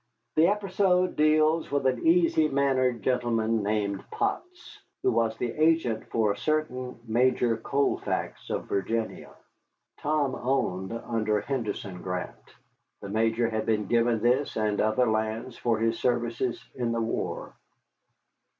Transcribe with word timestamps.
The 0.35 0.47
episode 0.47 1.15
deals 1.15 1.69
with 1.69 1.85
an 1.85 2.07
easy 2.07 2.47
mannered 2.47 3.03
gentleman 3.03 3.61
named 3.61 4.03
Potts, 4.09 4.79
who 5.03 5.11
was 5.11 5.37
the 5.37 5.51
agent 5.51 6.07
for 6.09 6.31
a 6.31 6.35
certain 6.37 6.99
Major 7.05 7.55
Colfax 7.57 8.49
of 8.49 8.65
Virginia. 8.67 9.29
Tom 9.99 10.33
owned 10.33 10.91
under 10.91 11.37
a 11.37 11.45
Henderson 11.45 12.01
grant; 12.01 12.55
the 13.03 13.09
Major 13.09 13.47
had 13.47 13.67
been 13.67 13.85
given 13.85 14.23
this 14.23 14.57
and 14.57 14.81
other 14.81 15.05
lands 15.05 15.55
for 15.55 15.77
his 15.77 15.99
services 15.99 16.59
in 16.73 16.93
the 16.93 16.99
war. 17.01 17.53